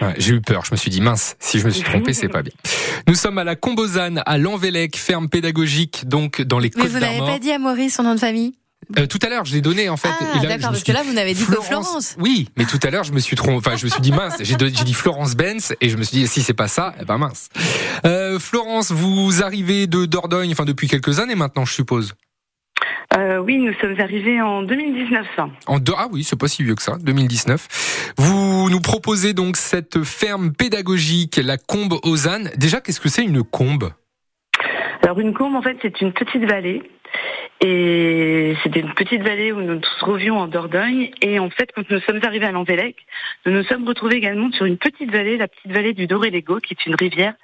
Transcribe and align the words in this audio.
Ouais, 0.00 0.14
J'ai 0.18 0.34
eu 0.34 0.40
peur, 0.40 0.64
je 0.64 0.72
me 0.72 0.76
suis 0.76 0.90
dit 0.90 1.00
mince, 1.00 1.36
si 1.38 1.58
je 1.58 1.64
me 1.64 1.70
suis 1.70 1.82
trompé, 1.82 2.12
c'est 2.12 2.28
pas 2.28 2.42
bien. 2.42 2.52
Nous 3.08 3.14
sommes 3.14 3.38
à 3.38 3.44
la 3.44 3.56
Combozane, 3.56 4.22
à 4.26 4.38
Lanvélec, 4.38 4.96
ferme 4.96 5.28
pédagogique, 5.28 6.06
donc 6.08 6.42
dans 6.42 6.58
les 6.58 6.70
Mais 6.76 6.82
Côtes 6.82 6.90
vous 6.92 6.98
n'avez 7.00 7.18
pas 7.18 7.38
dit 7.38 7.50
à 7.52 7.58
Maurice 7.58 7.94
son 7.96 8.02
nom 8.02 8.14
de 8.14 8.20
famille? 8.20 8.54
Euh, 8.98 9.06
tout 9.06 9.18
à 9.22 9.28
l'heure, 9.28 9.44
je 9.44 9.52
l'ai 9.54 9.60
donné 9.60 9.88
en 9.88 9.96
fait. 9.96 10.08
Ah, 10.10 10.38
d'accord, 10.40 10.70
parce 10.70 10.76
suis 10.78 10.84
que 10.86 10.92
là, 10.92 11.02
vous 11.04 11.12
n'avez 11.12 11.32
dit 11.34 11.44
que 11.44 11.52
Florence. 11.60 12.16
Oui, 12.18 12.48
mais 12.56 12.64
tout 12.64 12.78
à 12.82 12.90
l'heure, 12.90 13.04
je 13.04 13.12
me 13.12 13.20
suis 13.20 13.36
trompé. 13.36 13.56
Enfin, 13.68 13.76
je 13.76 13.84
me 13.84 13.90
suis 13.90 14.00
dit 14.00 14.10
mince. 14.10 14.34
J'ai 14.40 14.56
don- 14.56 14.70
j'ai 14.74 14.82
dit 14.84 14.94
Florence 14.94 15.36
Benz 15.36 15.74
et 15.80 15.88
je 15.90 15.96
me 15.96 16.02
suis 16.02 16.18
dit 16.18 16.26
si 16.26 16.42
c'est 16.42 16.54
pas 16.54 16.66
ça, 16.66 16.94
eh 17.00 17.04
ben 17.04 17.18
mince. 17.18 17.50
Euh, 18.04 18.40
Florence, 18.40 18.90
vous 18.90 19.42
arrivez 19.44 19.86
de 19.86 20.06
Dordogne, 20.06 20.50
enfin 20.50 20.64
depuis 20.64 20.88
quelques 20.88 21.20
années 21.20 21.36
maintenant, 21.36 21.64
je 21.64 21.72
suppose? 21.74 22.14
Euh, 23.16 23.38
oui, 23.38 23.58
nous 23.58 23.72
sommes 23.80 23.98
arrivés 24.00 24.40
en 24.40 24.62
2019. 24.62 25.26
En 25.66 25.78
deux- 25.80 25.92
ah 25.96 26.06
oui, 26.12 26.22
c'est 26.24 26.38
pas 26.38 26.46
si 26.48 26.62
vieux 26.62 26.76
que 26.76 26.82
ça, 26.82 26.96
2019. 27.00 28.12
Vous 28.16 28.39
nous 28.68 28.80
proposez 28.80 29.32
donc 29.32 29.56
cette 29.56 30.02
ferme 30.02 30.52
pédagogique, 30.52 31.36
la 31.42 31.56
Combe 31.56 31.94
aux. 32.02 32.16
Déjà, 32.56 32.80
qu'est-ce 32.80 33.00
que 33.00 33.08
c'est 33.08 33.24
une 33.24 33.42
combe? 33.42 33.92
Alors 35.02 35.18
une 35.18 35.32
combe, 35.32 35.54
en 35.54 35.62
fait, 35.62 35.78
c'est 35.80 36.00
une 36.00 36.12
petite 36.12 36.44
vallée. 36.44 36.82
Et 37.62 38.56
c'était 38.62 38.80
une 38.80 38.94
petite 38.94 39.22
vallée 39.22 39.52
où 39.52 39.60
nous 39.60 39.74
nous 39.74 39.80
trouvions 39.98 40.38
en 40.38 40.46
Dordogne. 40.46 41.10
Et 41.20 41.38
en 41.38 41.50
fait, 41.50 41.70
quand 41.74 41.88
nous 41.90 42.00
sommes 42.00 42.20
arrivés 42.22 42.46
à 42.46 42.52
Lanvélec, 42.52 42.96
nous 43.46 43.52
nous 43.52 43.64
sommes 43.64 43.86
retrouvés 43.86 44.16
également 44.16 44.50
sur 44.52 44.66
une 44.66 44.78
petite 44.78 45.10
vallée, 45.10 45.36
la 45.36 45.48
petite 45.48 45.72
vallée 45.72 45.92
du 45.92 46.06
Doré-Lego, 46.06 46.58
qui 46.58 46.74
est 46.74 46.86
une 46.86 46.94
rivière 46.94 47.34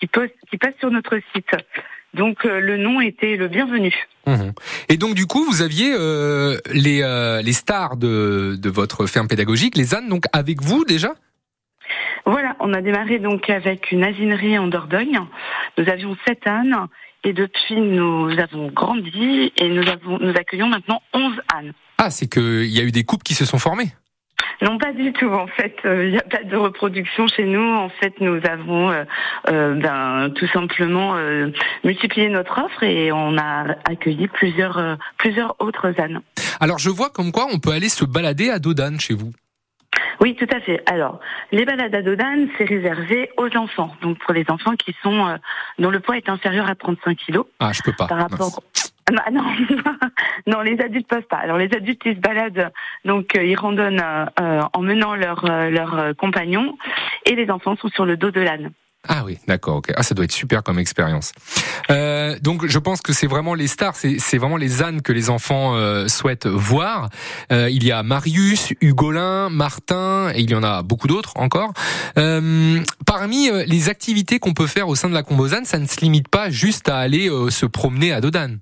qui 0.00 0.08
passe 0.08 0.74
sur 0.80 0.90
notre 0.90 1.18
site. 1.34 1.50
Donc 2.14 2.44
euh, 2.44 2.60
le 2.60 2.76
nom 2.76 3.00
était 3.00 3.36
le 3.36 3.48
bienvenu. 3.48 3.92
Mhm. 4.26 4.52
Et 4.88 4.96
donc 4.96 5.14
du 5.14 5.26
coup, 5.26 5.44
vous 5.44 5.62
aviez 5.62 5.92
euh, 5.94 6.58
les, 6.72 7.02
euh, 7.02 7.42
les 7.42 7.52
stars 7.52 7.96
de, 7.96 8.56
de 8.60 8.70
votre 8.70 9.06
ferme 9.06 9.28
pédagogique, 9.28 9.76
les 9.76 9.94
ânes, 9.94 10.08
donc 10.08 10.24
avec 10.32 10.62
vous 10.62 10.84
déjà? 10.84 11.14
Voilà, 12.24 12.54
on 12.60 12.72
a 12.72 12.80
démarré 12.82 13.18
donc 13.18 13.50
avec 13.50 13.90
une 13.90 14.04
asinerie 14.04 14.58
en 14.58 14.68
Dordogne. 14.68 15.20
Nous 15.78 15.88
avions 15.88 16.16
sept 16.26 16.46
ânes 16.46 16.86
et 17.24 17.32
depuis 17.32 17.80
nous 17.80 18.30
avons 18.38 18.68
grandi 18.68 19.52
et 19.56 19.68
nous, 19.68 19.88
avons, 19.88 20.18
nous 20.18 20.30
accueillons 20.30 20.68
maintenant 20.68 21.02
11 21.14 21.32
ânes. 21.54 21.72
Ah, 21.98 22.10
c'est 22.10 22.28
qu'il 22.28 22.66
y 22.66 22.80
a 22.80 22.84
eu 22.84 22.92
des 22.92 23.04
couples 23.04 23.24
qui 23.24 23.34
se 23.34 23.44
sont 23.44 23.58
formés. 23.58 23.92
Non, 24.62 24.78
pas 24.78 24.92
du 24.92 25.12
tout. 25.12 25.26
En 25.28 25.48
fait, 25.48 25.74
euh, 25.84 26.06
il 26.06 26.12
n'y 26.12 26.18
a 26.18 26.22
pas 26.22 26.44
de 26.44 26.56
reproduction 26.56 27.26
chez 27.26 27.44
nous. 27.44 27.74
En 27.74 27.88
fait, 27.88 28.14
nous 28.20 28.40
avons 28.48 28.90
euh, 28.90 29.04
euh, 29.48 29.74
ben, 29.74 30.30
tout 30.36 30.46
simplement 30.48 31.16
euh, 31.16 31.50
multiplié 31.82 32.28
notre 32.28 32.64
offre 32.64 32.84
et 32.84 33.10
on 33.10 33.36
a 33.36 33.74
accueilli 33.90 34.28
plusieurs, 34.28 34.78
euh, 34.78 34.94
plusieurs 35.18 35.56
autres 35.58 35.92
ânes. 36.00 36.20
Alors 36.60 36.78
je 36.78 36.90
vois 36.90 37.10
comme 37.10 37.32
quoi 37.32 37.48
on 37.52 37.58
peut 37.58 37.72
aller 37.72 37.88
se 37.88 38.04
balader 38.04 38.50
à 38.50 38.60
dos 38.60 38.72
d'âne 38.72 39.00
chez 39.00 39.14
vous. 39.14 39.32
Oui, 40.20 40.36
tout 40.36 40.46
à 40.54 40.60
fait. 40.60 40.80
Alors, 40.88 41.18
les 41.50 41.64
balades 41.64 41.94
à 41.94 42.02
dos 42.02 42.14
d'âne, 42.14 42.48
c'est 42.56 42.64
réservé 42.64 43.30
aux 43.36 43.54
enfants. 43.56 43.90
Donc, 44.02 44.18
pour 44.18 44.32
les 44.32 44.44
enfants 44.48 44.76
qui 44.76 44.94
sont 45.02 45.26
euh, 45.26 45.36
dont 45.80 45.90
le 45.90 45.98
poids 45.98 46.16
est 46.16 46.28
inférieur 46.28 46.68
à 46.70 46.76
35 46.76 47.16
kilos. 47.16 47.46
Ah, 47.58 47.72
je 47.72 47.82
peux 47.82 47.92
pas. 47.92 48.06
par 48.06 48.18
rapport. 48.18 48.62
Ah 49.12 49.24
bah 49.30 49.30
non, 49.30 49.44
non, 50.46 50.60
les 50.60 50.80
adultes 50.80 51.08
peuvent 51.08 51.26
pas. 51.28 51.38
Alors 51.38 51.58
les 51.58 51.72
adultes 51.74 52.02
ils 52.04 52.16
se 52.16 52.20
baladent, 52.20 52.72
donc 53.04 53.36
euh, 53.36 53.44
ils 53.44 53.56
randonnent 53.56 54.00
euh, 54.00 54.26
euh, 54.40 54.60
en 54.72 54.80
menant 54.80 55.14
leurs 55.14 55.44
euh, 55.44 55.70
leurs 55.70 55.98
euh, 55.98 56.12
compagnons, 56.14 56.76
et 57.26 57.34
les 57.34 57.50
enfants 57.50 57.76
sont 57.76 57.88
sur 57.88 58.04
le 58.06 58.16
dos 58.16 58.30
de 58.30 58.40
l'âne. 58.40 58.72
Ah 59.08 59.24
oui, 59.24 59.38
d'accord, 59.48 59.76
ok. 59.78 59.92
Ah, 59.96 60.04
ça 60.04 60.14
doit 60.14 60.24
être 60.24 60.32
super 60.32 60.62
comme 60.62 60.78
expérience. 60.78 61.32
Euh, 61.90 62.38
donc, 62.40 62.66
je 62.66 62.78
pense 62.78 63.02
que 63.02 63.12
c'est 63.12 63.26
vraiment 63.26 63.54
les 63.54 63.66
stars, 63.66 63.96
c'est 63.96 64.20
c'est 64.20 64.38
vraiment 64.38 64.56
les 64.56 64.80
ânes 64.80 65.02
que 65.02 65.12
les 65.12 65.28
enfants 65.28 65.74
euh, 65.74 66.06
souhaitent 66.06 66.46
voir. 66.46 67.08
Euh, 67.50 67.68
il 67.68 67.82
y 67.82 67.90
a 67.90 68.04
Marius, 68.04 68.72
Hugolin, 68.80 69.48
Martin, 69.48 70.30
et 70.32 70.42
il 70.42 70.50
y 70.50 70.54
en 70.54 70.62
a 70.62 70.84
beaucoup 70.84 71.08
d'autres 71.08 71.32
encore. 71.36 71.72
Parmi 72.14 73.50
les 73.66 73.88
activités 73.88 74.38
qu'on 74.38 74.54
peut 74.54 74.68
faire 74.68 74.88
au 74.88 74.94
sein 74.94 75.08
de 75.08 75.14
la 75.14 75.24
Combozane, 75.24 75.64
ça 75.64 75.80
ne 75.80 75.86
se 75.86 76.00
limite 76.00 76.28
pas 76.28 76.50
juste 76.50 76.88
à 76.88 76.98
aller 76.98 77.28
se 77.50 77.66
promener 77.66 78.12
à 78.12 78.20
Dodane. 78.20 78.60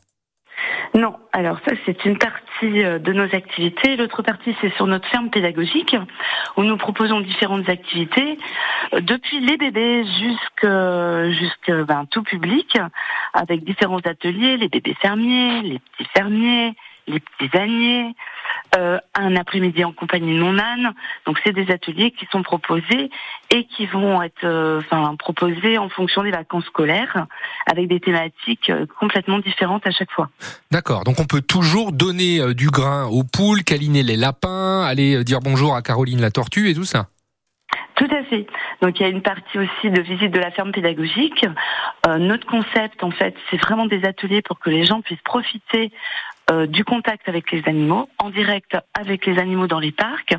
Non, 0.95 1.17
alors 1.33 1.59
ça 1.65 1.73
c'est 1.87 2.05
une 2.05 2.19
partie 2.19 2.83
euh, 2.83 2.99
de 2.99 3.13
nos 3.13 3.35
activités. 3.35 3.97
L'autre 3.97 4.23
partie 4.23 4.57
c'est 4.61 4.75
sur 4.75 4.87
notre 4.87 5.07
ferme 5.09 5.31
pédagogique 5.31 5.95
où 6.57 6.65
nous 6.65 6.77
proposons 6.77 7.21
différentes 7.21 7.69
activités 7.69 8.39
euh, 8.93 9.01
depuis 9.01 9.39
les 9.39 9.57
bébés 9.57 10.05
jusqu'à 10.05 11.85
ben, 11.85 12.07
tout 12.11 12.25
public 12.25 12.77
avec 13.35 13.63
différents 13.63 14.01
ateliers, 14.05 14.57
les 14.57 14.69
bébés 14.69 14.97
fermiers, 15.01 15.63
les 15.63 15.79
petits 15.79 16.11
fermiers, 16.13 16.75
les 17.07 17.21
petits 17.21 17.57
âniers, 17.57 18.15
euh, 18.77 18.99
un 19.15 19.37
après-midi 19.37 19.85
en 19.85 19.93
compagnie 19.93 20.35
de 20.35 20.41
mon 20.41 20.59
âne. 20.59 20.95
Donc 21.27 21.39
c'est 21.45 21.53
des 21.53 21.71
ateliers 21.71 22.13
qui 22.13 22.27
sont 22.31 22.43
proposés 22.43 23.11
et 23.51 23.65
qui 23.65 23.87
vont 23.87 24.23
être 24.23 24.45
euh, 24.45 24.81
enfin 24.81 25.17
proposés 25.17 25.79
en 25.79 25.89
fonction 25.89 26.23
des 26.23 26.31
vacances 26.31 26.65
scolaires 26.67 27.27
avec 27.67 27.89
des 27.89 28.01
thématiques 28.01 28.71
euh, 28.71 28.87
complètement 28.99 29.41
différentes 29.41 29.87
à 29.87 29.91
chaque 29.91 30.11
fois. 30.11 30.31
D'accord. 30.71 31.05
Donc, 31.05 31.21
on 31.21 31.25
peut 31.25 31.41
toujours 31.41 31.93
donner 31.93 32.41
euh, 32.41 32.55
du 32.55 32.69
grain 32.69 33.07
aux 33.07 33.25
poules, 33.25 33.65
câliner 33.65 34.03
les 34.03 34.17
lapins, 34.17 34.83
aller 34.83 35.25
dire 35.25 35.41
bonjour 35.41 35.75
à 35.75 35.83
Caroline 35.83 36.21
la 36.21 36.31
tortue 36.31 36.71
et 36.71 36.75
tout 36.75 36.85
ça. 36.85 37.07
Tout 38.01 38.17
à 38.17 38.23
fait. 38.23 38.47
Donc 38.81 38.99
il 38.99 39.03
y 39.03 39.07
a 39.07 39.11
une 39.11 39.21
partie 39.21 39.59
aussi 39.59 39.91
de 39.91 40.01
visite 40.01 40.31
de 40.31 40.39
la 40.39 40.51
ferme 40.51 40.73
pédagogique. 40.73 41.45
Euh, 42.07 42.17
notre 42.17 42.47
concept, 42.47 43.05
en 43.05 43.11
fait, 43.11 43.35
c'est 43.51 43.59
vraiment 43.59 43.85
des 43.85 44.07
ateliers 44.07 44.41
pour 44.41 44.59
que 44.59 44.71
les 44.71 44.87
gens 44.87 45.03
puissent 45.03 45.21
profiter 45.23 45.93
euh, 46.51 46.67
du 46.67 46.83
contact 46.83 47.29
avec 47.29 47.53
les 47.53 47.63
animaux, 47.67 48.09
en 48.17 48.31
direct 48.31 48.75
avec 48.99 49.27
les 49.27 49.39
animaux 49.39 49.67
dans 49.67 49.81
les 49.81 49.93
parcs. 49.93 50.35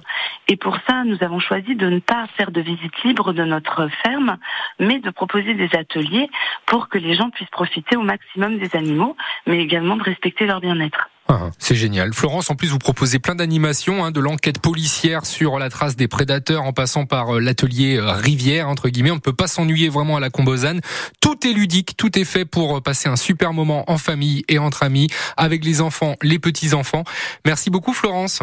Et 0.48 0.56
pour 0.56 0.76
ça, 0.90 1.04
nous 1.04 1.22
avons 1.22 1.38
choisi 1.38 1.76
de 1.76 1.88
ne 1.88 2.00
pas 2.00 2.26
faire 2.36 2.50
de 2.50 2.62
visite 2.62 3.04
libre 3.04 3.32
de 3.32 3.44
notre 3.44 3.90
ferme, 4.04 4.38
mais 4.80 4.98
de 4.98 5.12
proposer 5.12 5.54
des 5.54 5.70
ateliers 5.78 6.32
pour 6.66 6.90
que 6.90 6.98
les 6.98 7.14
gens 7.14 7.30
puissent 7.30 7.52
profiter 7.52 7.96
au 7.96 8.02
maximum 8.02 8.58
des 8.58 8.76
animaux, 8.76 9.16
mais 9.46 9.60
également 9.60 9.98
de 9.98 10.04
respecter 10.04 10.48
leur 10.48 10.62
bien-être. 10.62 11.11
Ah, 11.34 11.50
c'est 11.60 11.76
génial. 11.76 12.14
Florence, 12.14 12.50
en 12.50 12.56
plus, 12.56 12.68
vous 12.68 12.78
proposez 12.78 13.18
plein 13.18 13.36
d'animations, 13.36 14.04
hein, 14.04 14.12
de 14.12 14.20
l'enquête 14.20 14.60
policière 14.60 15.26
sur 15.26 15.60
la 15.60 15.70
trace 15.70 15.96
des 15.96 16.10
prédateurs 16.10 16.64
en 16.64 16.74
passant 16.74 17.06
par 17.06 17.38
euh, 17.38 17.40
l'atelier 17.40 17.96
euh, 17.96 18.12
rivière, 18.12 18.68
entre 18.68 18.90
guillemets. 18.90 19.12
On 19.12 19.16
ne 19.16 19.22
peut 19.22 19.32
pas 19.32 19.48
s'ennuyer 19.48 19.88
vraiment 19.88 20.18
à 20.18 20.20
la 20.20 20.30
Combozane. 20.30 20.82
Tout 21.22 21.48
est 21.48 21.54
ludique, 21.54 21.96
tout 21.96 22.20
est 22.20 22.26
fait 22.26 22.44
pour 22.44 22.76
euh, 22.76 22.82
passer 22.82 23.08
un 23.08 23.16
super 23.16 23.54
moment 23.54 23.90
en 23.90 23.98
famille 23.98 24.44
et 24.50 24.60
entre 24.60 24.84
amis, 24.84 25.08
avec 25.38 25.64
les 25.64 25.80
enfants, 25.80 26.18
les 26.22 26.38
petits-enfants. 26.38 27.06
Merci 27.46 27.70
beaucoup, 27.70 27.94
Florence. 27.94 28.42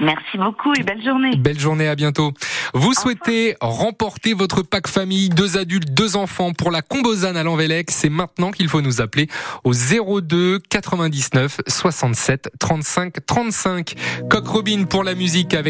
Merci 0.00 0.38
beaucoup 0.38 0.72
et 0.74 0.82
belle 0.82 1.04
journée. 1.04 1.36
Belle 1.36 1.60
journée, 1.60 1.86
à 1.86 1.94
bientôt. 1.94 2.32
Vous 2.72 2.94
souhaitez 2.94 3.56
remporter 3.60 4.32
votre 4.32 4.62
pack 4.62 4.88
famille, 4.88 5.28
deux 5.28 5.58
adultes, 5.58 5.92
deux 5.92 6.16
enfants 6.16 6.52
pour 6.54 6.70
la 6.70 6.80
Combozane 6.80 7.36
à 7.36 7.42
Lanvélec. 7.42 7.90
C'est 7.90 8.08
maintenant 8.08 8.50
qu'il 8.50 8.68
faut 8.68 8.80
nous 8.80 9.02
appeler 9.02 9.28
au 9.64 9.72
02 9.72 10.60
99 10.70 11.60
67 11.66 12.50
35 12.58 13.26
35. 13.26 13.94
Coq 14.30 14.46
Robin 14.46 14.84
pour 14.84 15.04
la 15.04 15.14
musique 15.14 15.52
avec 15.52 15.62